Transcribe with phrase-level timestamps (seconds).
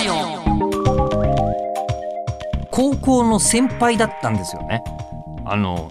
[0.00, 0.12] ジオ。
[2.70, 4.82] 高校の先輩だったんですよね。
[5.46, 5.90] あの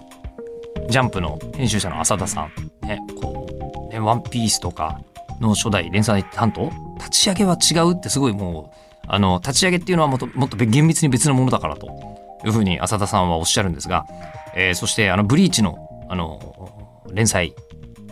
[0.90, 2.52] ジャンプの編集者の浅田さん。
[2.88, 3.48] ねこ
[3.90, 5.02] うねワンピースとか
[5.40, 6.72] の初代連載担当？
[6.98, 11.88] 立ち上げは違うってすごいもうあの立ち上げっていうのはもっともっと厳密に別のものだからと
[12.46, 14.06] いうふうに浅田さんはおっしゃるんですが、
[14.56, 17.54] えーそしてあのブリーチのあの連載。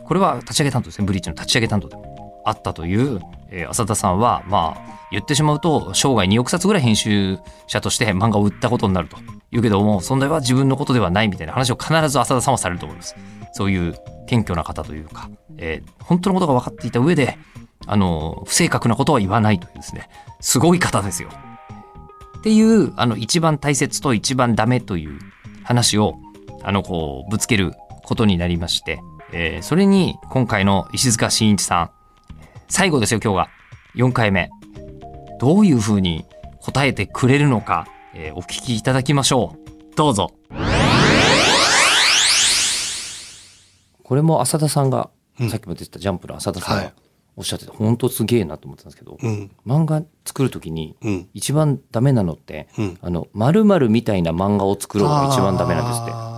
[0.05, 1.05] これは立ち上げ担当ですね。
[1.05, 2.12] ブリーチの立ち上げ担当でも。
[2.45, 9.17] あったという、えー浅田さんはまあ言ってしまうと生涯2億冊ぐらい編集者として漫画を売ったことになると
[9.51, 13.15] 言うけどもそれは自分のことではないみたいな話を必ず浅田さんはされると思います。
[13.51, 13.95] そういう
[14.25, 17.37] 謙虚な方というか、えー本当のことが分かっていた上で
[17.85, 20.09] あの不正確なことは言わないというですね。
[20.39, 21.29] すごい方ですよ。
[22.39, 25.19] っていうあの一番大切と一番ダメという
[25.63, 26.15] 話を
[26.63, 28.99] あのこうぶつけることになりまして、
[29.31, 31.91] えーそれに今回の石塚真一さん
[32.75, 33.49] 最後ですよ今日が
[33.93, 34.49] 4回目。
[35.39, 36.25] どういうふうに
[36.59, 39.95] 答えてくれるのか、えーお聞きいただきましょう。
[39.95, 40.31] どうぞ。
[44.01, 45.49] これも浅田さんが、うん。
[45.51, 46.93] さっきも出てたジャンプの浅田さんがはい。
[47.35, 49.51] おっしゃってて、本当すげえなと思ってたんですけど、うん。
[49.67, 51.29] 漫画作る時にうん。
[51.35, 52.97] 一番ダメなのってうん。
[53.03, 56.33] あの〇〇みたいな漫画を作ろうが一番ダメなんですって。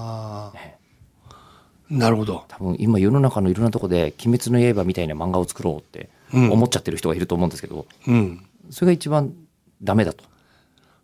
[1.89, 2.43] なるほど。
[2.47, 8.45] 多分今世の中のいろんなとこで「鬼滅の刃」みたいな漫画を作ろうってうん思っちゃってる人がいると思うんですけど、うん。
[8.69, 9.33] それが一番
[9.81, 10.23] ダメだと。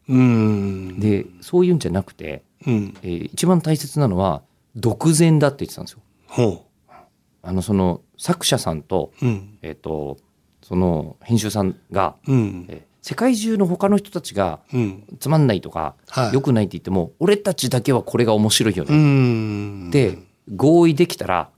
[0.10, 1.00] うん。
[1.00, 2.98] でそういうんじゃなくて、うん。
[3.04, 4.42] えー一番大切なのは
[4.76, 6.00] 独善だって言ってたんですよ。
[6.28, 6.66] ほ
[7.44, 9.26] あのその作者さんと,、う。
[9.26, 9.58] うん。
[9.62, 10.18] えー、と
[10.62, 12.66] その編集さんが、うん。
[12.70, 15.04] えー世界中の他の人たちがうん。
[15.20, 19.90] つまんないとか、はい良くないって言っても俺たちだけはこれが面白いようね、ん。
[19.90, 20.20] で
[20.56, 21.50] 合意できたら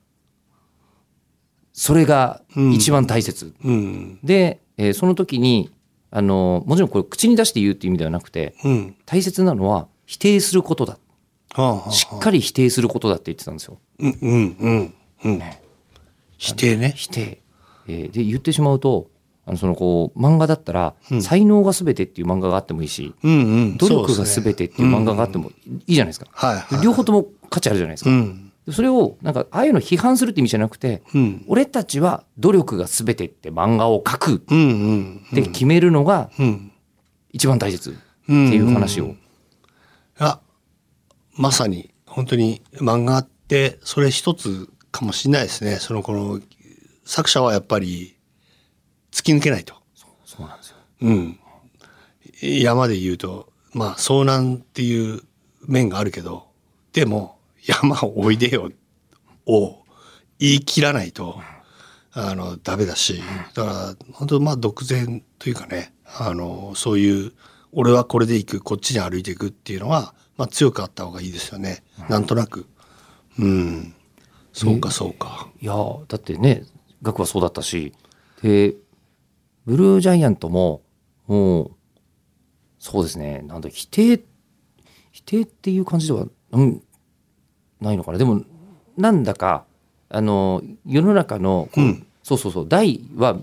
[1.74, 2.42] それが
[2.74, 4.20] 一番大切、うん。
[4.24, 5.70] で、えーその時に
[6.12, 8.96] あのもちろんこれ口に出して言うっていう意味ではなくてうん。
[9.06, 10.98] 大切なのは否定することだ
[11.54, 14.18] はあはあしっかり否定することだって言ってたんですようん。
[14.22, 14.58] うん。
[14.60, 14.94] うん。
[15.26, 15.42] うん。
[16.38, 16.94] 否定ね。
[16.96, 17.42] 否定、
[17.88, 19.10] えーで言ってしまうと
[19.46, 23.32] あのそのこう漫画だったら、うん才能が全てっていう漫画があってもいいしうん。
[23.32, 23.78] うん。
[23.78, 25.54] 努力が全てっていう漫画があってもい
[25.88, 26.84] いじゃないですか、はいはい。
[26.84, 28.52] 両方とも価値あるじゃないですか、うん。
[28.72, 31.46] それをなんかああいうの批判するって意味じゃなくてうん。
[31.48, 34.58] 俺たちは努力が全てって漫画を描くっうん。
[34.58, 34.62] う
[34.94, 35.26] ん。
[35.34, 36.72] て決めるのがうん。
[37.34, 37.94] 一番大切っ
[38.26, 39.16] ていう話を、
[40.20, 40.40] あ
[41.36, 46.40] まさに本当に漫画ってそれ一つかもしれないですねそのこの
[47.06, 48.16] 作者はやっぱり
[49.12, 49.76] 突き抜けないと、
[50.26, 51.40] そうなんですようん、
[52.42, 55.22] 山で言うとまあ遭難っていう
[55.68, 56.48] 面があるけど
[56.94, 58.72] でも山をおいでよ。
[59.46, 59.84] を
[60.40, 61.40] 言い切らないと
[62.12, 63.22] あのダメだし。
[63.54, 65.94] だから本当まあ独善というかね。
[66.18, 67.34] あのそういう
[67.72, 72.68] 俺はこれで行くこっちに歩いていくっていうのは、まあ、強くあった方がいいですよね、なんとなく。
[73.40, 73.96] うん。
[74.52, 75.50] そうかそうか。
[75.60, 76.64] いやーだってね
[77.02, 77.94] 額はそうだったし。
[78.44, 78.76] で
[79.66, 80.84] ブルージャイアントも
[81.26, 81.72] もう
[82.78, 83.42] そうですね。
[83.48, 84.24] なんだ否定
[85.12, 86.84] 否定っていう感じでは、うん、
[87.84, 88.18] ないのかな。
[88.18, 88.42] でも
[88.98, 89.66] なんだか
[90.10, 92.08] あの世の中のこう、うん。
[92.24, 93.38] そうそうそう大は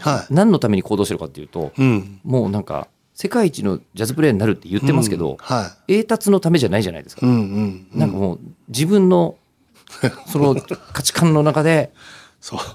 [0.00, 2.20] は何のために行動してるかっていうというん。
[2.24, 5.36] もうなんか世界一のジャズプレイヤーになるって言ってますけど、うん。
[5.38, 7.26] は栄達のためじゃないじゃないですか。
[7.26, 7.86] い、うんうん。
[7.92, 9.36] なんかもう自分の
[10.26, 11.92] その価値観の中で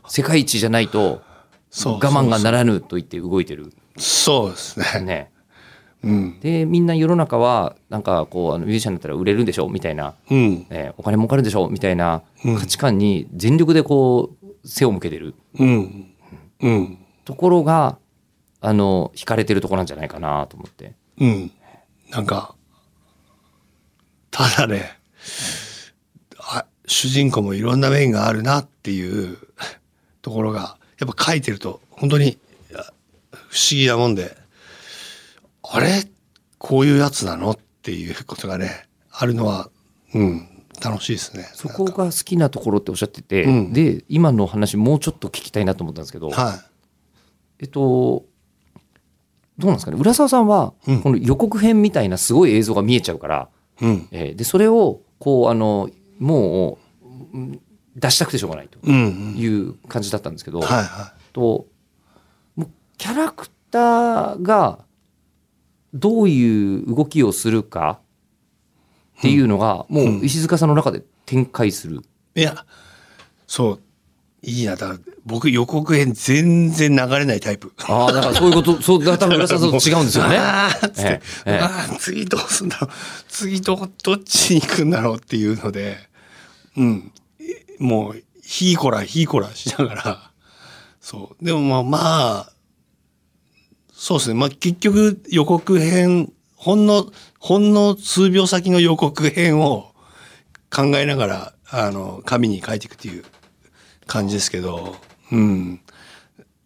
[0.08, 1.22] 世界一じゃないと
[1.84, 3.74] 我慢がならぬと言って動いてる。
[3.98, 5.02] そうですね。
[5.02, 5.32] ね。
[6.08, 6.40] うん。
[6.40, 10.68] でみんな世の中はなんかこうあのミュージシャンだったら売れるんでしょみたいな、うん。
[10.70, 12.58] ね、お金儲かるんでしょみたいなうん。
[12.58, 15.36] 価値観に全力でこう背を向けてる。
[15.60, 16.14] うん。
[16.62, 16.98] うん。
[17.26, 17.98] ところが
[18.62, 20.94] あの惹かれてるところなんじゃないかなと思って。
[21.20, 21.52] うん。
[22.10, 22.56] なんか、
[24.32, 24.98] ただね、
[26.40, 29.38] あ主人公もいろんな面があるなっていう
[30.22, 32.38] ところが、やっぱ書いてると、本当に
[33.50, 34.38] 不思議なもんで、
[35.78, 36.04] あれ？
[36.58, 37.52] こういうやつなの？
[37.52, 39.70] っていうことがね、あるのは、
[40.14, 40.48] うん、
[40.84, 41.50] 楽しいですね。
[41.54, 46.60] そこが好きなところっておっしゃってて、うんで今の話もうちょっと聞きたいなと思ったんですけど、は
[47.60, 48.26] えっと
[49.58, 49.98] どうなんですかね？
[50.00, 53.50] 浦沢さんは、うんこの予告編みたいなすごい映像が見えちゃうから、
[53.82, 53.86] い。
[53.86, 54.08] うん。
[54.12, 55.90] えーでそれをこうあの
[56.20, 56.80] も
[57.34, 57.62] ううん
[57.96, 59.38] 出したくてしょうがないとうん、うん。
[59.38, 61.66] いう感じだったんですけど、はいはと
[62.56, 64.86] もうキャラクターが
[66.00, 68.00] どういう動きをするか
[69.20, 72.02] っていうのが、もう石塚さんの中で展開する。
[72.36, 72.42] い。
[72.42, 72.66] いや、
[73.48, 73.80] そう。
[74.44, 74.76] いいな。
[74.76, 77.74] だ僕予告編全然流れないタイプ。
[77.88, 80.38] ああ、だからそういうこと、 そう、だから多分浦沢さんと違うんですよね。
[80.38, 82.90] あーっつって、ええええあー次どうすんだろう。
[83.28, 85.98] 次ど、どっちに行くんだろうっていうので、
[86.78, 87.12] うん。
[87.80, 90.32] もう、ひーこらひーこらしながら、
[91.02, 91.46] そう。
[91.46, 92.52] でもまあ、まあ、
[94.00, 94.36] そうですね。
[94.40, 99.92] まあ結局予告編、ほんの、ほんの数秒先の予告編を
[100.72, 103.26] 考えながら、あの、紙に書いていくっていう
[104.06, 104.96] 感じですけど、
[105.32, 105.82] うん。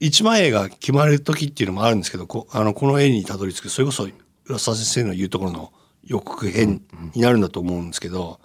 [0.01, 4.10] 一枚絵が決まる時っていうのもあるんですけど、こあのこの絵にたどり着く、それこそ
[4.45, 5.72] 浦沢先生の言うところの
[6.04, 6.81] 予告編
[7.16, 8.42] になるんだと思うんですけど、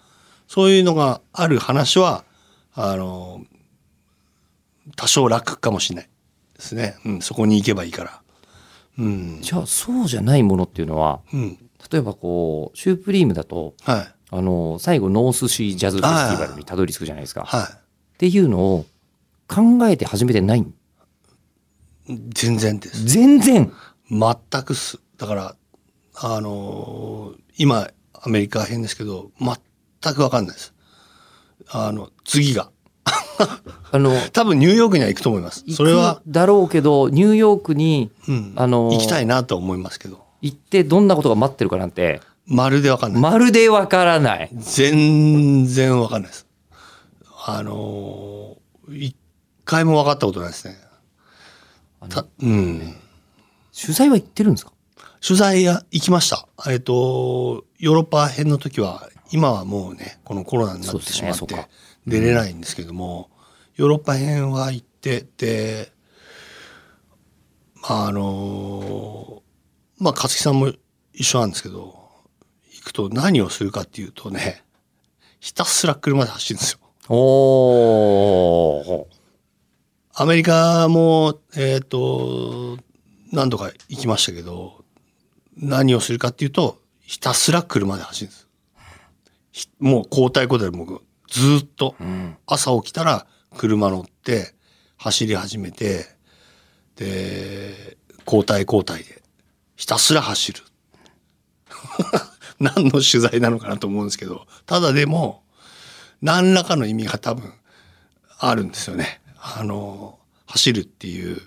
[0.47, 2.25] そういうのがある話は、
[2.73, 3.45] あの、
[4.95, 6.09] 多少楽かもしれない
[6.55, 6.97] ですね。
[7.05, 8.23] うん、そこに行けばいいから。
[8.99, 9.39] うん。
[9.41, 11.59] じゃあ、そうじゃないものっていうのは、うん。
[11.91, 14.15] 例えばこう、シュープリームだと、はい。
[14.31, 17.43] あの、最後、ノースシージャズフェスティバルにたどり着くじゃないですか。
[17.43, 17.79] っは
[18.19, 18.87] ていうのを
[19.49, 20.67] 考えて始めてないい。
[22.31, 23.05] 全然です。
[23.05, 23.73] 全然
[24.11, 24.99] 全くっす。
[25.19, 25.57] だから、
[26.15, 30.75] あのー今、アメリカ編ですけど、全くわかんないです。
[31.69, 32.71] あの、次が。
[33.93, 35.65] あの、多分ニューヨークには行くと思います。
[35.75, 43.23] それはだろうけど、ニューヨークにうん、あのー行きたいなと思いますけど、行ってどんなことが待ってるかなんて、まるでわかんない。
[43.23, 44.51] まるでわからない。
[44.55, 46.47] 全然わかんないです。
[47.47, 49.17] あのー一
[49.65, 50.79] 回も分かったことないですね。
[52.09, 52.95] たうん。
[53.79, 54.73] 取材は行ってるんですか？
[55.27, 56.47] 取材や行きました。
[56.71, 61.69] えっと、ヨーロッパ編の時は、今はもうね、このコロナになってしまってねそうか、
[62.07, 63.31] 出れないんですけども、
[63.77, 65.93] ヨーロッパ編は行ってて、
[67.83, 69.43] まああの
[69.99, 70.73] まあ勝木さんも
[71.13, 72.09] 一緒なんですけど、
[72.73, 74.65] 行くと何をするかっていうとね、
[75.41, 76.79] ひたすら車で走るんですよ。
[77.09, 79.17] おー。
[80.19, 82.79] アメリカも、えっ、と、
[83.33, 84.85] 何度か行きましたけど、
[85.57, 88.49] 何をするかっていうと、ひたすら車で走るんです。
[89.53, 92.37] ひもう交代交代で僕、ずーっと、うん。
[92.47, 93.27] 朝起きたら
[93.57, 94.55] 車乗って、
[94.97, 96.07] 走り始めて、
[96.97, 97.97] で、
[98.27, 99.23] 交代交代で、
[99.77, 100.61] ひたすら走る。
[102.59, 105.43] 何の取材なのかなと思うんですけど、ただでも、
[106.23, 107.53] 何らかの意味が多分
[108.39, 109.21] あるんですよね。
[109.39, 111.41] あの、走るっていう、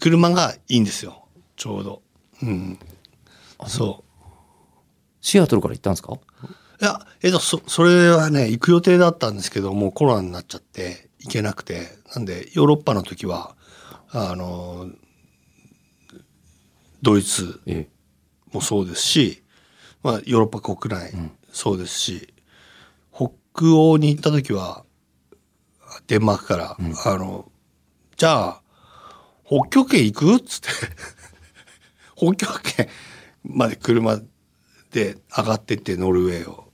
[0.00, 1.26] 車がいいんですよ。
[1.56, 2.02] ちょうど。
[2.42, 2.78] うん。
[3.68, 4.24] そう。
[5.20, 6.18] シアトルから行ったんですか？
[6.82, 11.96] いや、えっと、そ、それはね、行く予定だったんですけど、もうコロナになっちゃって、行けなくて。
[12.12, 13.54] なんで、ヨーロッパの時は、
[14.10, 14.90] あの、
[17.00, 17.88] ドイツええ。
[18.52, 19.44] もそうですし、
[20.02, 21.12] まあ、ヨーロッパ国内、
[21.52, 22.34] そうですし、
[23.14, 23.30] 北
[23.76, 24.84] 欧に行った時は、
[26.08, 26.76] デンマークから、
[27.06, 27.48] あの、
[28.16, 28.62] じゃあ、
[29.46, 30.34] 北極圏行く？
[30.34, 30.68] っつって、
[32.16, 32.88] 北極圏
[33.44, 34.18] まで車
[34.90, 36.71] で上がってってノルウェーを。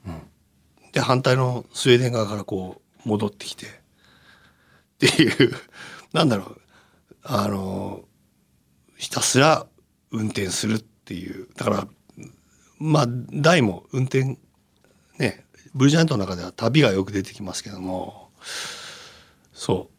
[0.92, 3.70] で、反対のスウェーデン側からこう戻ってきて、っ
[4.98, 5.52] ていう、
[6.12, 6.60] なんだろう、
[7.22, 8.02] あの、
[8.96, 9.66] ひたすら
[10.10, 11.48] 運転するっていう。
[11.56, 11.88] だから、
[12.78, 14.38] まあ、大も運転、
[15.18, 15.44] ね、
[15.74, 18.30] ブルージャイアントの中では旅がよく出てきますけども、
[19.52, 19.90] そ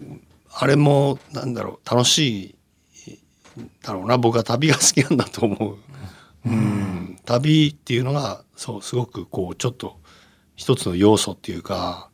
[0.00, 0.04] う。
[0.50, 2.56] あれも、なんだろう、楽しい
[3.82, 4.18] だろうな。
[4.18, 5.78] 僕は旅が好きなんだと思う。
[6.46, 7.05] うん。
[7.26, 9.98] 旅っていうのが、そう、すごくこう、ちょっと
[10.54, 12.08] 一つの要素っていうか、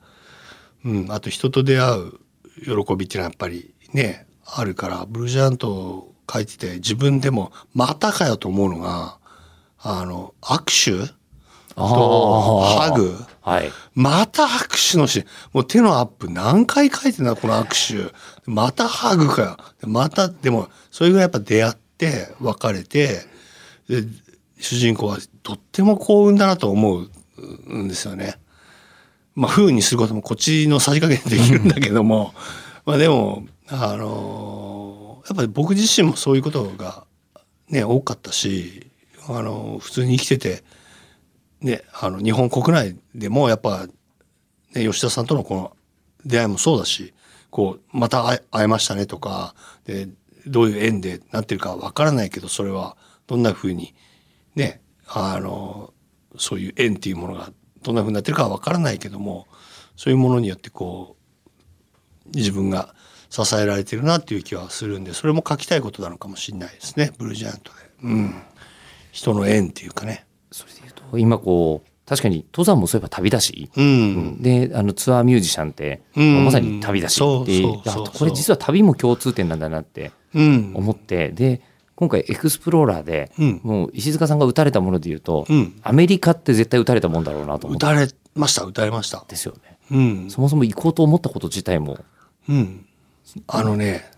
[0.84, 9.18] うん、あと人と出会う喜びっていうのはやっぱりね、あるから、ブルージャイアントを書いてて自分でもまたかよと思うのが、
[9.78, 11.12] あの、握手
[11.74, 13.16] とハグ。
[13.40, 13.70] はい。
[13.94, 18.14] また握手のし、もう手のアップ何回書いてんだ、この握手。
[18.46, 19.56] またハグかよ。
[19.82, 23.20] また、でも、それぐらいやっぱ出会って、別れて、
[23.88, 24.04] で、
[24.62, 28.36] 主人公はとっても幸運だなと思うんですよね。
[29.34, 32.34] まあ、風にすることもこっちのさじ加減できるんだけども、
[32.86, 37.04] まあでも、あのやっぱり僕自身もそういうことが
[37.68, 38.86] ね、多かったし、
[39.28, 40.64] あの普通に生きてて、
[41.60, 43.86] ね、あの日本国内でもやっぱ、
[44.74, 45.76] ね、吉田さんとのこの
[46.24, 47.14] 出会いもそうだし
[47.50, 49.54] こうまた会えましたねとか
[49.84, 50.08] で
[50.46, 53.94] どういう縁でなってるかわからないけどそれはどんなふうに
[54.54, 55.92] ねあの
[56.36, 59.46] そういう縁っていうものがどんなふうになってるかはわからないけども
[59.96, 61.16] そういうものによってこ
[62.26, 62.94] う自分が
[63.28, 67.78] 支えられてるなっていう気はするんでそれも書きたいことなのかもしれないですねブルージャイアントで。
[68.02, 68.42] うん、
[69.12, 70.26] 人の縁っていうかね。
[70.50, 74.42] それで言うと、今こう、確かに登山もそういえば旅だし、うん。
[74.42, 80.72] であのツアーミュージシャンって、うんまさに旅だしってこれ実は旅も共通点なんだなってうん。
[80.74, 81.62] 思ってで
[81.94, 85.80] 今回エクスプローラーで、うんもう石塚さんが打たれたもので言うと、うん。
[85.82, 89.24] アメリカって絶対打たれたもんだろうなと思って歌れました、歌れました。
[89.28, 89.78] ですよね。
[89.90, 90.30] うん。
[90.30, 91.98] そもそも行こうと思ったこと自体も
[92.48, 92.86] うん。
[93.46, 94.10] あのね、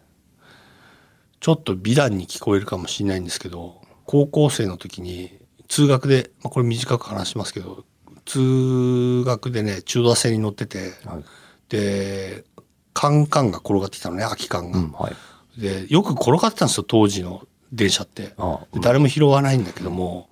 [1.40, 5.38] ちょっと美談に聞こえるかもしれないんですけど、高校生の時に
[5.68, 7.84] 通学で、まあ、これ短く話しますけど、
[8.24, 11.24] 通学でね、中田線に乗ってて、はい
[11.68, 12.44] で、
[12.92, 14.78] カンカンが転がってきたのね、空き缶が。
[14.78, 15.12] うんはい
[15.58, 18.34] で、よく転がってたんですよ、当時の電車って。
[18.38, 20.30] ああで誰も拾わないんだけども、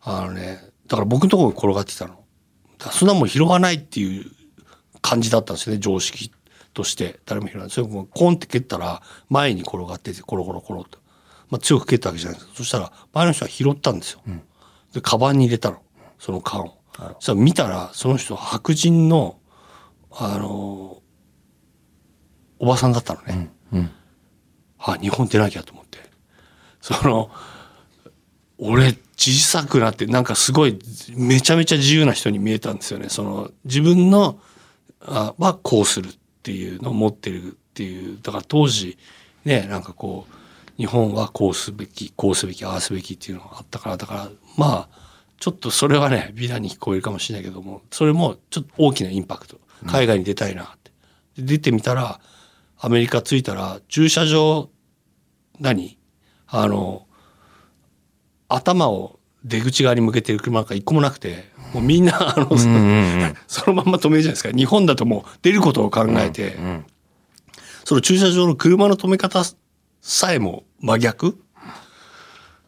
[0.00, 2.24] あのね、だから僕のところに転がってきたの。
[2.92, 4.30] そんなもん拾わないっていう
[5.02, 6.32] 感じだったんですよね、常識
[6.72, 7.20] として。
[7.26, 7.70] 誰も拾わない。
[7.70, 10.98] それもコンって蹴ったら、前に転がってて、コロコロコロと。
[11.50, 14.20] まあ強く蹴ったわけじゃないですそしたら、前の人は拾ったんですよ。
[14.92, 15.82] で、カバンに入れたの。
[16.18, 16.74] その缶を。
[17.20, 19.38] そ見たら、その人は白人の、
[20.10, 21.02] あの、
[22.60, 23.50] おばさんだったのね。
[23.72, 23.90] うん
[24.78, 25.98] あ、日本出なきゃと思って。
[26.80, 27.30] その、
[28.58, 30.78] 俺、小さくなって、なんかすごい、
[31.14, 33.08] めちゃめちゃ自由な人に見えたんですよね。
[33.08, 34.38] その、自分の、
[35.00, 38.18] あはこうするっていうのを持ってるっていう。
[38.22, 38.98] だから当時、
[39.44, 40.34] ね、なんかこう、
[40.76, 44.98] 日本はこうすべき、こうすべき、ああすべきっていうのがあったから、だから、まあ、
[45.38, 49.60] ちょっとそれはね、美談に聞こえるかもしれないけども、それもちょっと大きなインパクト。
[49.86, 50.90] 海外に出たいなって。
[51.36, 52.20] で出てみたら、
[52.78, 54.68] アメリカ着いたら、駐車場、
[55.60, 55.97] 何？
[56.48, 57.06] あの、
[58.48, 64.50] 頭を出口側に向けてる車なんか一個もなくて、もうみんな、あの、うんうん そのまんま止めるじゃないですか。
[64.50, 66.84] 日本だともう出ることを考えて、うん
[67.84, 69.42] その駐車場の車の止め方
[70.02, 71.42] さえも真逆？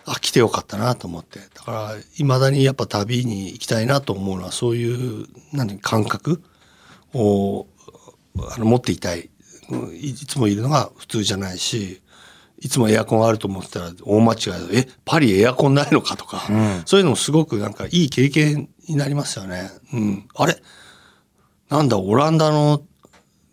[0.06, 1.40] あ、来てよかったなと思って。
[1.40, 6.42] だから、未だにやっぱ旅に行きたいなと思うのは、そういう、何、感覚？
[7.12, 7.66] を、
[8.50, 9.28] あの、持っていたい。
[9.68, 12.00] うんいいつもいるのが普通じゃないし、
[12.61, 14.57] いつもエアコンあると思ってたら大間違いだ。
[14.73, 19.71] え、パリエアコンないのかとか、うんそういうのもすごくなんかいい経験になりますよね。
[19.93, 20.29] うん。
[20.35, 20.57] あれ？
[21.71, 22.83] なんだ、オランダの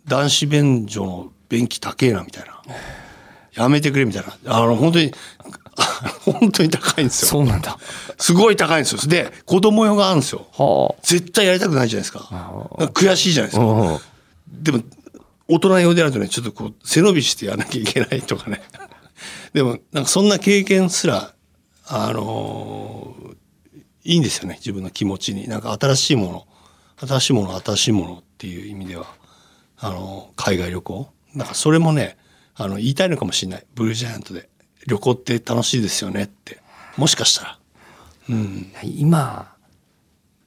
[0.06, 2.60] 男子便所の便器高えな、みたいな。
[3.54, 4.56] やめてくれ、みたいな。
[4.56, 5.12] あの、本当に、
[6.40, 7.28] 本当に高いんですよ。
[7.28, 7.78] そうなんだ。
[8.18, 9.00] すごい高いんですよ。
[9.06, 10.46] で、子供用があるんですよ。
[10.52, 12.18] は絶対やりたくないじゃないですか。
[12.18, 13.64] か悔しいじゃないですあ。
[13.64, 13.66] か。
[13.66, 13.98] うん
[14.50, 14.80] でも、
[15.46, 18.62] 大人用であるとね、ちょっとこう、背伸びしてやらなきゃいけないとかね。
[19.52, 21.34] でも、なんかそんな経験すら、
[21.86, 23.36] あのー
[24.04, 25.48] いいんですよね、自分の気持ちに。
[25.48, 26.46] なんか新しいもの、
[27.06, 29.06] 新しいもの、新しいものっていう意味では、
[29.78, 31.08] あのー海外旅行。
[31.34, 32.16] なんかそれもね、
[32.54, 33.66] あの、言いたいのかもしれない。
[33.74, 34.48] ブルージャイアントで。
[34.86, 36.58] 旅行って楽しいですよねって。
[36.96, 37.58] もしかしたら。
[38.30, 38.72] うん。
[38.82, 39.54] 今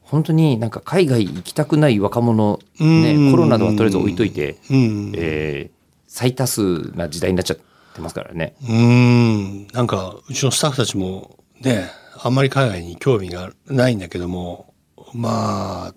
[0.02, 5.12] 本当になんか海外行きたくない若者、うんね、コロナではとりあえず置いといて、うん。
[5.16, 5.82] えー
[6.14, 7.64] 最多数な時代になっちゃって
[8.00, 8.56] ますからね。
[8.70, 9.68] うん。
[9.68, 11.90] なんか、うちのスタッフたちもね、
[12.24, 14.74] あんまり海外に興味がないんだけども、
[15.14, 15.94] まあ、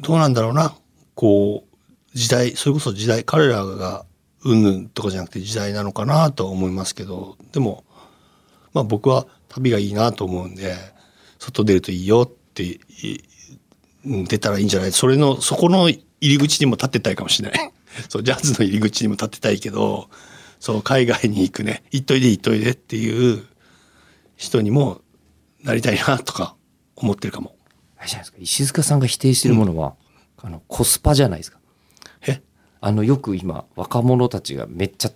[0.00, 0.74] どうなんだろうな。
[1.14, 4.04] こう、時代、それこそ時代、彼らが
[4.44, 7.84] うんぬんとかじゃなくて時代なのかなとは思いますけど、でも、
[8.74, 10.74] まあ僕は旅がいいなと思うんで、
[11.38, 12.80] 外出るといいよって、
[14.04, 14.92] 出たらいいんじゃない？
[14.92, 17.72] それの、そこの入り口にも立ってたいかもしれない。
[18.08, 20.08] そう、ジャズの入り口にも立ってたいけど、
[20.62, 23.44] そう、海外に行くね、行っといで行っといでっていう
[24.36, 25.00] 人にも
[25.64, 26.54] なりたいなとか
[26.94, 27.56] 思ってるかも。
[27.98, 29.96] あれじゃないですか石塚さんが否定してるものは、
[30.40, 31.58] あのコスパじゃないですか。
[32.28, 32.40] え？
[32.80, 35.10] あのよく今若者たちがめっちゃ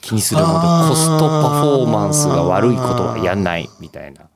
[0.00, 0.54] 気にするので
[0.88, 4.30] コストパフォーマンスが悪いことはやんないみたいな。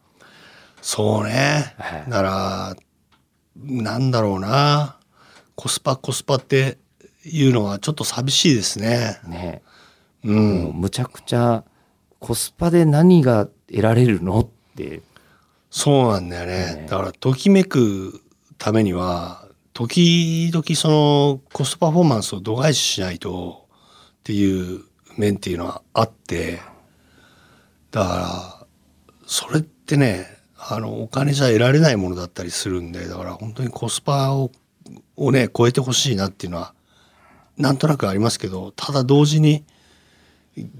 [0.82, 1.74] そうね。
[1.78, 2.76] はいなら、
[3.56, 4.98] なんだろうな。
[5.54, 6.76] コスパコスパって
[7.24, 9.20] いうのはちょっと寂しいですね。
[9.26, 9.62] ね、
[10.32, 10.40] う。
[10.40, 11.64] んむちゃくちゃ
[12.18, 15.02] コスパで何が得られるのって
[15.70, 16.82] そうなんだよね。
[16.82, 18.22] ねだから、ときめく
[18.56, 23.68] ためには、時々そのコストパフォーマンスを度外視しないと
[24.20, 24.82] っていう
[25.16, 26.60] 面っていうのはあって、
[27.90, 28.16] だか
[28.60, 28.66] ら、
[29.26, 34.50] それってね、あの、お金じゃ得られないものだったりするんで、だから本当にコスパを、
[35.16, 36.74] をね、超えてほしいなっていうのは、
[37.56, 39.64] なんとなくありますけど、ただ同時に、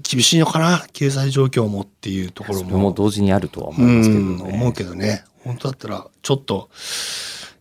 [0.03, 0.85] 厳しいのかな？
[0.93, 4.43] 経済状況もっていうところそれも同時にあるとは思ういますけどん、ね。
[4.53, 5.23] 思うけどね。
[5.43, 6.69] 本当だったら、ちょっと、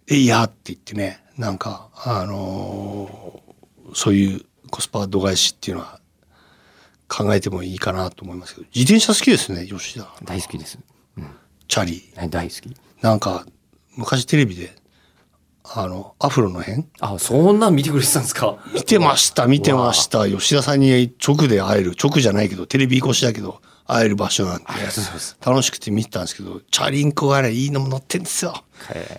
[0.08, 5.98] えいやって言ってね、なんか、あのーそういうコスパ度外視っていうのは
[7.08, 10.06] 考えてもいいかなと思いますけど、自転車好きですね、吉田。
[10.24, 10.78] 大好きです。
[11.16, 11.26] うん
[11.68, 12.02] チャリ。
[12.16, 12.76] はい大好き。
[13.00, 13.46] なんか、
[13.96, 14.74] 昔テレビで、
[15.70, 16.86] あの、アフロの辺？
[17.00, 18.58] あ、そんなん見てくれてたんですか？
[18.72, 20.28] 見てました、見てました。
[20.28, 24.64] 吉田さんに直で会える、直じゃないけど、テレビ越しだけど、会える場所なんで
[25.44, 28.64] 楽しくて見てたんですけど、チャリンコがね、いいのも乗ってんですよ。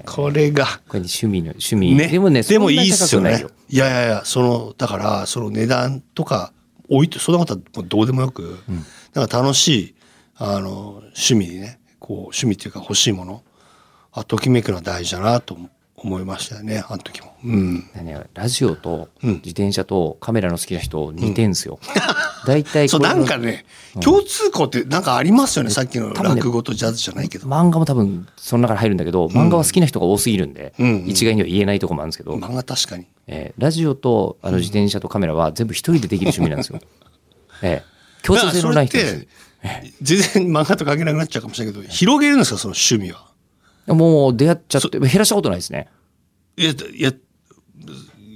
[0.05, 0.65] これが。
[0.87, 1.95] これ趣味の、趣味。
[1.95, 2.07] ね。
[2.07, 3.75] でもね、でもいいっそすよねい。
[3.75, 6.53] いやいやいや、その、だから、その値段とか、
[6.87, 8.59] 置いて、そんなことはどうでもよく、
[9.13, 9.95] だから楽しい、
[10.35, 13.43] あの、趣味にね、こう、趣味っていうか欲しいもの、
[14.11, 15.69] あ、ときめくのは大事だなと思
[16.03, 17.33] いましたよね、あの時も。
[17.43, 17.75] うん。
[17.95, 21.79] ねラジオとうん自転車とカメラの好きな人似てんすよ。
[22.45, 23.65] 大体そう、なんかね、
[24.01, 27.47] 共通項ってなんかありますよね、さっきの落語とジャズじゃないけど。
[27.47, 33.05] 漫画も多分その中に入るんだけど、漫画は好きな人が多すぎるんで、うん一概には言えないところもあるんですけど、漫画確かに。
[33.27, 36.79] えーラジオとあの自転車とカメラは全部一人でできる趣味なんですよ。
[37.61, 39.27] えー共通性のない人です。
[40.01, 43.28] 全然漫画と関係なくなっちゃうかもしれないけど、広げるんですか、その趣味は？
[43.93, 45.87] もう出会っちゃって、減らしたことないですね。
[46.57, 47.11] いや、いや、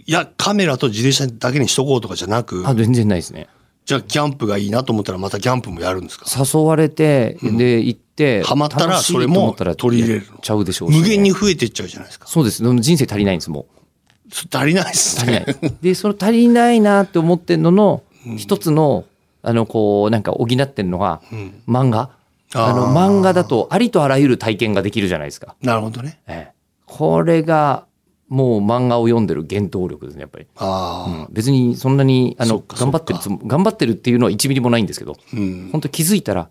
[0.05, 3.48] いや、カメラと自転車だけにしとこうとかじゃなく、あ、全然ないですね。
[3.86, 6.25] じゃあキャンプがいいなと思ったらまたキャンプもやるんですか？
[6.41, 12.27] 誘われて、で、行って、ハマったらそれも取り入れるちゃうでしょうしね無限に増えていっちゃうじゃないですか。
[12.27, 12.63] そうです。
[12.63, 13.83] 人生足りないんです、もう。
[14.31, 15.86] 足りないですねい。。
[15.86, 18.03] で、その足りないなって思ってんのの、
[18.38, 19.03] 一つの、
[19.41, 22.10] あの、こう、なんか補ってんのが、ん漫画。
[22.53, 25.55] あの、漫画だとありとあらゆる体験ができるじゃないですか。
[25.62, 26.19] なるほどね。
[26.27, 26.53] ええ
[26.86, 27.86] これが、
[28.29, 30.48] もう漫画を読んでる原動力ですね、やっぱり。
[30.57, 35.69] ああ、うん別にそんなに、あの、頑張ってる頑張ってるっていうのは1ミリもないんですけど、うん。
[35.72, 36.50] 本当気づいたら、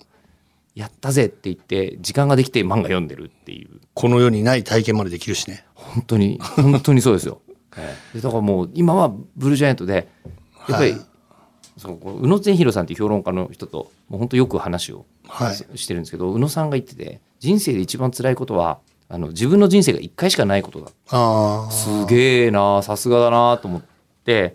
[0.74, 3.80] やったぜって言って、時間ができて漫画読んでるっていう。
[3.94, 5.64] この世にない体験までできるしね。
[5.74, 7.40] 本当に、本当にそうですよ。
[7.78, 10.08] ええでだからもう、今はブルージャイアントで、
[10.68, 11.00] やっぱり、はい
[11.78, 15.06] そう宇野善弘さんっていう評論家の人と、もう本当よく話をはい
[15.74, 20.90] ししてるんですけど、宇野さんが言ってて、人生で一番辛いことは、あの自分の人生が一回しかないことだ。
[21.10, 21.70] ああ。
[21.70, 23.82] すげえな、さすがだなと思っ
[24.24, 24.54] て、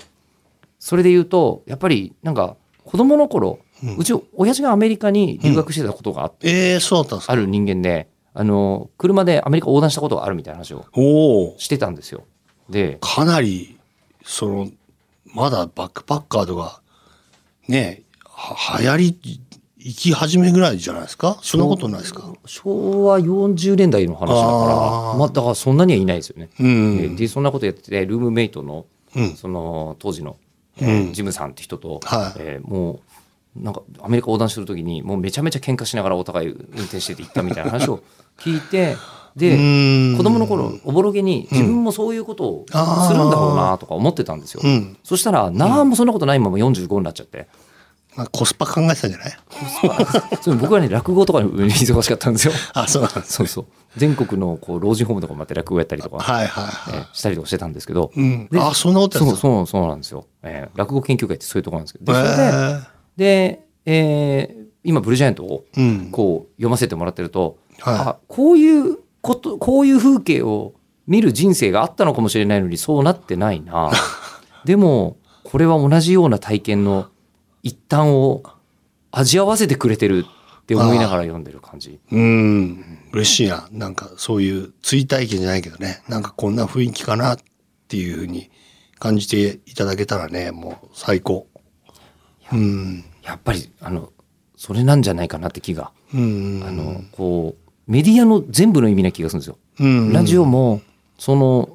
[0.79, 3.59] それで言うと、やっぱりなんか、子供の頃、
[3.97, 7.19] うち、親父がアメリカに留学してたことがあ,、ええそうだ。
[7.25, 10.85] ある人間で、あの、車でアメリカ横断したことがあるみたいな話を。
[11.57, 12.23] してたんですよ。
[12.69, 13.77] で、かなり、
[14.23, 14.69] その、
[15.25, 16.81] まだバックパッカーとか、
[17.67, 19.41] ね、は流行り、
[19.87, 21.39] 行き始めぐらいじゃないですか？
[21.41, 22.33] そんなことないですか？
[22.45, 26.49] 昭和40年代の話だから、まあ、だからそんなにはいないですよね。
[26.59, 26.97] うん。
[26.97, 30.35] でで、そんなことやってて、ルームメイトの、うんその、当時の、
[30.79, 32.99] えーうんジムさんって人と、はいえーも
[33.59, 38.01] う、なんか、アメリカ横断してる時に、もうめちゃめちゃ喧嘩しながらお互い運転してて行ったみたいな話を
[38.37, 38.97] 聞いて、
[39.37, 39.59] で、う
[40.13, 42.73] ん子供の頃、おぼろげに自分もそういうことをす
[43.13, 44.61] るんだろうなとか思ってたんですよ。
[44.63, 44.97] うん。
[45.03, 47.47] そしたら、なんもそんなことないまま45になっちゃって。
[48.17, 49.31] まあ、コスパ考えてたんじゃない？
[50.41, 52.53] それ僕はね、落語とかに忙しかったんですよ。
[52.73, 53.33] あ、そうなんです。
[53.33, 53.65] そうそう。
[53.95, 56.93] 全国のこう老人ホームとかもあって落語やったりとか、はいはいはい。
[56.95, 58.47] えーしたりとかしてたんですけど、うん。
[58.51, 62.81] であ、そんなことそうそうそうなんですよ、えー落語研究会ってそういうところなんですけど、でえ
[63.17, 65.65] でえー今、ブルージャイアントを。
[66.11, 70.73] こう読ませてもらってると、はいあこういうこと、こういう風景を
[71.07, 73.91] 見る人生があったのかもしれないのに、そうなってないな。
[74.65, 77.07] でも、これは同じような体験の
[77.67, 78.43] 一端を
[79.11, 80.25] 味わわせてくれてる
[80.61, 81.99] って思いながら読んでる感じ。
[82.11, 82.99] うん。
[83.11, 83.67] 嬉しいな。
[83.71, 86.01] なんかそういう追体験じゃないけどね。
[86.07, 87.37] なんかこんな雰囲気かなっ
[87.87, 88.49] ていうふうに
[88.99, 91.47] 感じていただけたらね、もう最高。
[92.51, 93.03] うん。
[93.23, 94.13] やっぱり、あの、
[94.55, 95.91] それなんじゃないかなって気が。
[96.13, 96.63] うん。
[96.65, 99.57] あの、こう、メディアの全部の意味な気がするんですよ。
[99.79, 100.13] うん。
[100.13, 100.81] ラジオも、
[101.17, 101.69] その、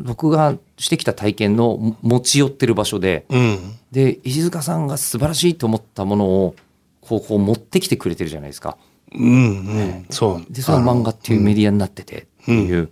[0.00, 3.58] 僕がしてきた体験のも持ち寄ってる場所で、うん。
[3.92, 6.56] で、石塚さんが素晴らしいと思ったものを、
[7.00, 8.76] こう、こう持ってきてくれてるじゃないですか。
[9.12, 9.22] うん。
[9.22, 10.06] うん。
[10.10, 10.52] そう。
[10.52, 12.90] で、その漫画っていうメディアになっててっていう、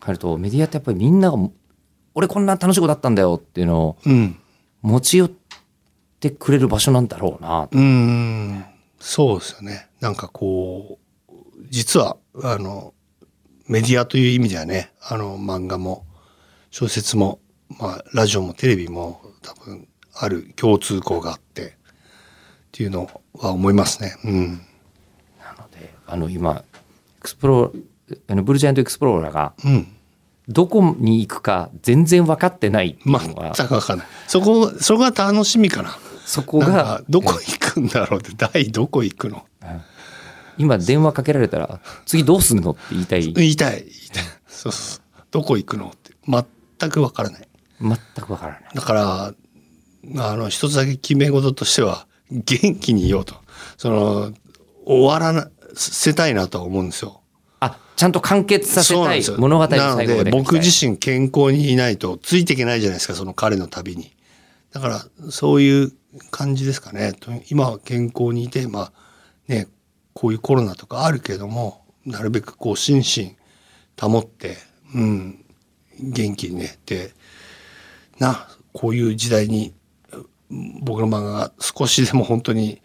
[0.00, 1.38] あると、メディアってやっぱりみんなが、
[2.14, 4.36] 俺こんな楽しいことだったんだよっていうのをうん。
[4.82, 5.30] 持ち寄っ
[6.20, 7.68] てくれる場所なんだろうな。
[7.72, 8.64] うん。
[9.00, 9.88] そうですよね。
[10.00, 11.32] なんかこう、
[11.70, 12.92] 実は、あの、
[13.66, 16.04] メディアという意味ではね、あの、漫画も、
[16.76, 17.38] 小説も、
[17.78, 21.70] まあ、ラジオもテレビも、多分、ある共通項があって、っ
[22.72, 24.16] ていうのは思いますね。
[24.24, 24.60] うん。
[25.38, 27.72] なので、あの、今、エクスプロ
[28.26, 29.86] あのブルージャイアントエクスプローラーが、うん。
[30.48, 34.06] どこに行くか全然分かってないっていうのが、全くわかんない。
[34.26, 35.96] そこ、そこが楽しみかな。
[36.26, 39.46] そこがか、どこ行くんだろうって、第どこ行くの？
[40.58, 43.32] 今電話かけられたら、次どうすんのって言いたい。
[43.32, 43.76] 言いたい。
[43.76, 44.24] 言いたい。
[44.48, 45.02] そうそう。
[45.30, 46.12] どこ行くのって。
[46.78, 47.48] 全くわからない。
[47.80, 48.62] 全く分からない。
[48.74, 49.34] だから、
[50.16, 53.36] あの、一つだけ決め事としては、元気にいようと。
[53.76, 54.32] その、
[54.84, 57.20] 終わらな、せたいなとは思うんですよ。
[57.60, 60.30] あ、ちゃんと完結させたい物語の最後なのでまで。
[60.30, 64.14] 僕自身健康にいないとついていけないじゃないですかその彼の旅に
[64.72, 65.92] だからそういう
[66.30, 68.92] 感じですかねと今は健康にいてまあ
[69.48, 69.68] ね
[70.12, 73.36] こういうコロナとかあるけどもなるべくこう心身
[74.00, 74.56] 保って
[74.94, 75.43] うん
[76.00, 77.12] 元気にねで
[78.18, 79.74] なこういう時代に
[80.82, 82.80] 僕の漫画が少しでも本当に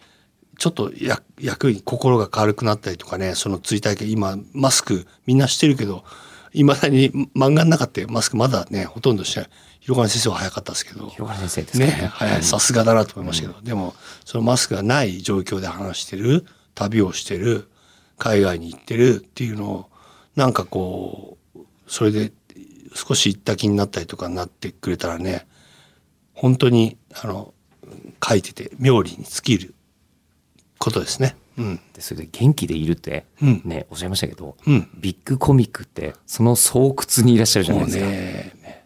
[0.57, 6.03] ちょっとや役に心が軽くなったりとかねその追体験今マスクみんなしてるけど
[6.53, 11.07] いまだに漫画の中ってマスクまだねほとんどしてない広金先生は早かったですけど。
[11.07, 11.91] 広川先生ですかね。
[12.03, 12.43] ね早い。
[12.43, 13.95] さすがだなと思いましたけど、でも
[14.25, 16.45] そのマスクがない状況で話してる
[16.75, 17.69] 旅をしてる
[18.17, 19.89] 海外に行ってるっていうのを
[20.35, 22.31] なんかこうそれで
[22.93, 25.47] 少し行った気になったりとかになってくれたらね
[26.33, 27.53] 本当にあの
[28.27, 29.75] 書いてて妙理に尽きる
[30.77, 31.35] ことですね。
[31.57, 31.79] うん。
[31.93, 34.89] でそれで元気でいるって、うんね、おっしゃいましたけど、うん。
[34.95, 38.11] ビッグコミックって、その巣窟にいらっしゃるじゃなもいうですか。
[38.11, 38.85] ね、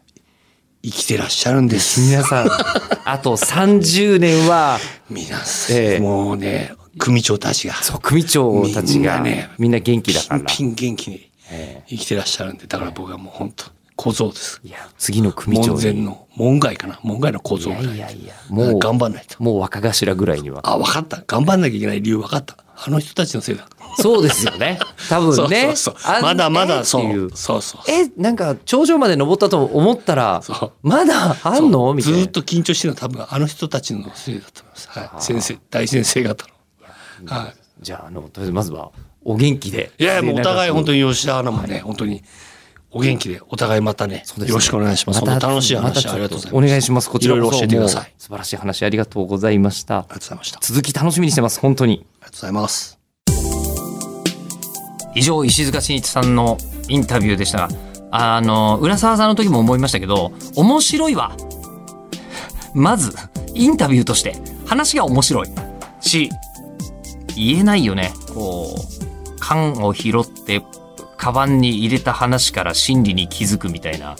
[0.82, 2.00] 生きてらっしゃるんです。
[2.00, 2.48] 皆さん、
[3.08, 10.40] あと30年は、皆さん、ええもうね、組長たちが、そう、組長たちが、みんなねみんな元気だから。
[10.40, 14.60] ピンピン元気にえ生きてらっしゃるんで、だから僕はもう本当小僧です。
[14.64, 16.02] いや、次の組長門前に。
[16.02, 16.98] の、門外かな？
[17.02, 17.72] 門外の小僧い。
[17.74, 19.42] やいやいや、もう、頑張んないと。
[19.42, 20.60] もう若頭ぐらいには。
[20.64, 21.22] あ、分かった。
[21.26, 22.56] 頑張んなきゃいけない理由分かった。
[22.76, 23.68] あの人たちのせいだ。
[23.96, 24.80] そうですよね。
[25.08, 25.76] 多分ね。
[25.76, 27.30] そうそうまだまだ、そうう。
[27.34, 27.80] そうそう。
[27.88, 30.42] え、なんか、頂上まで登ったと思ったら
[30.82, 31.94] まだあんの？
[31.94, 32.30] みたいなずーっ。
[32.32, 34.88] と緊張してるのは多分あの人たちのせいだと思います。
[34.90, 35.22] はい。
[35.22, 36.46] 先生、大先生方
[37.28, 37.32] の。
[37.32, 37.54] はい。
[37.80, 38.90] じゃあ、あの、とりあえずまずは、
[39.24, 39.92] お元気で。
[39.98, 41.02] いやいやもうお互い本当に。
[41.02, 42.24] に吉田アナもね、本当に
[42.94, 45.24] お元気でお互いまたねねよろしくお願いします。
[45.24, 46.64] また楽しい話まありがとうございます。
[46.64, 47.10] お願いします。
[47.10, 48.14] こちらこそいろいろ教えてください。
[48.16, 49.96] 素晴らしい話ありがとうございました。
[49.96, 50.58] がとうございました。
[50.58, 51.58] あり続き楽しみにしてます。
[51.58, 52.06] 本当に。
[52.20, 52.98] がとうございます。
[55.16, 56.56] 以上、石塚真一さんの
[56.88, 57.68] インタビューでしたが、
[58.12, 61.36] あの、浦沢さんの時も思いましたけど、面白いわ。
[62.74, 63.12] まず、
[63.54, 65.48] インタビューとして、話が面白い。
[66.00, 66.30] し、
[67.34, 68.12] 言えないよね。
[68.32, 70.62] こう、缶を拾って、
[71.24, 74.14] カバンに入れた話から真理に気づくみたいな。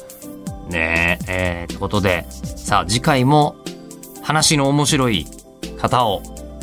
[0.71, 3.57] ねえ、えー、ってことで、さあ次回も
[4.23, 5.27] 話の面白い
[5.79, 6.23] 方を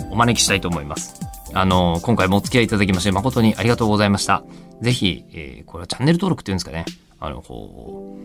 [0.09, 1.13] お招きしたいと思います。
[1.53, 4.43] あの、今回もお付き合いいただきまして誠にありがとうございました。
[4.81, 6.85] ぜひ、えーこれはチャンネル登録っていうんですかね。
[7.19, 8.17] あの、こ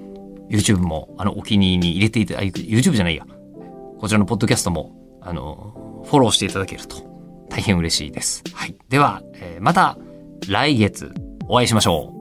[0.49, 3.27] う、YouTube も、あの、お気に入りに入れていただいて、YouTube じゃないや。
[4.01, 6.97] こちらのポッドキャストも、あの、フォローしていただけると
[7.51, 8.43] 大変嬉しいです。
[8.55, 8.75] はい。
[8.89, 9.99] では、えーまた
[10.49, 11.13] 来月
[11.49, 12.16] お会いしましょう。